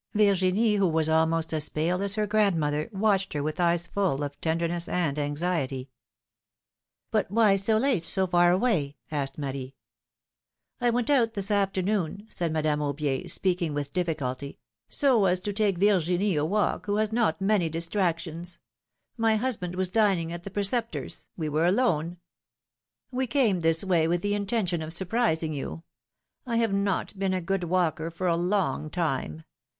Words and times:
Vir 0.15 0.33
ginie, 0.33 0.77
who 0.79 0.87
was 0.89 1.09
almost 1.09 1.53
as 1.53 1.69
pale 1.69 2.01
as 2.01 2.15
her 2.15 2.25
godmother, 2.25 2.89
watched 2.91 3.33
her 3.33 3.43
with 3.43 3.59
eyes 3.59 3.85
full 3.85 4.23
of 4.23 4.41
tenderness 4.41 4.89
and 4.89 5.19
anxiety. 5.19 5.91
^^But 7.13 7.29
why 7.29 7.55
so 7.55 7.77
late, 7.77 8.03
so 8.07 8.25
far 8.25 8.51
away?^^ 8.51 8.95
asked 9.15 9.37
Marie. 9.37 9.75
went 10.79 11.11
out 11.11 11.35
this 11.35 11.51
afternoon,'^ 11.51 12.31
said 12.33 12.51
Madame 12.51 12.79
Aubier, 12.79 13.29
speaking 13.29 13.75
with 13.75 13.93
difficulty, 13.93 14.57
^^so 14.89 15.29
as 15.31 15.39
to 15.41 15.53
take 15.53 15.77
Virginie 15.77 16.35
a 16.35 16.43
walk, 16.45 16.87
who 16.87 16.95
has 16.95 17.11
not 17.13 17.39
many 17.39 17.69
distractions. 17.69 18.57
My 19.17 19.35
husband 19.35 19.75
was 19.75 19.89
dining 19.89 20.33
at 20.33 20.41
the 20.43 20.49
Preceptor's; 20.49 21.27
we 21.37 21.47
were 21.47 21.67
alone. 21.67 22.17
We 23.11 23.27
came 23.27 23.59
this 23.59 23.83
way, 23.83 24.07
with 24.07 24.23
the 24.23 24.33
intention 24.33 24.81
of 24.81 24.93
surprising 24.93 25.53
yon. 25.53 25.83
I 26.47 26.57
have 26.57 26.73
not 26.73 27.19
been 27.19 27.35
a 27.35 27.39
good 27.39 27.65
walker 27.65 28.09
for 28.09 28.25
a 28.25 28.35
long 28.35 28.89
time. 28.89 29.43